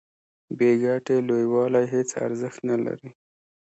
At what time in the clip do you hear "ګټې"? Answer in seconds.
0.83-1.15